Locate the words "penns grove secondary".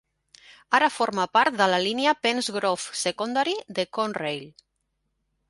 2.23-3.55